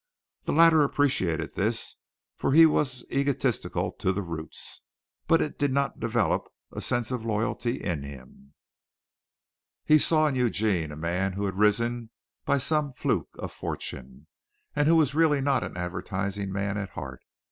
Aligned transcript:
The 0.45 0.51
latter 0.51 0.81
appreciated 0.81 1.53
this, 1.53 1.95
for 2.35 2.53
he 2.53 2.65
was 2.65 3.05
egotistic 3.11 3.73
to 3.73 4.11
the 4.11 4.23
roots, 4.23 4.81
but 5.27 5.43
it 5.43 5.59
did 5.59 5.71
not 5.71 5.99
develop 5.99 6.47
a 6.71 6.81
sense 6.81 7.11
of 7.11 7.23
loyalty 7.23 7.83
in 7.83 8.01
him. 8.01 8.55
He 9.85 9.99
saw 9.99 10.25
in 10.25 10.33
Eugene 10.33 10.91
a 10.91 10.95
man 10.95 11.33
who 11.33 11.45
had 11.45 11.59
risen 11.59 12.09
by 12.45 12.57
some 12.57 12.93
fluke 12.93 13.29
of 13.37 13.51
fortune, 13.51 14.25
and 14.75 14.87
who 14.87 14.95
was 14.95 15.13
really 15.13 15.39
not 15.39 15.63
an 15.63 15.77
advertising 15.77 16.51
man 16.51 16.79
at 16.79 16.89
heart. 16.97 17.21